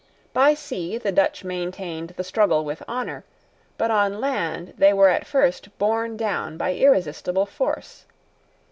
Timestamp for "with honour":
2.65-3.23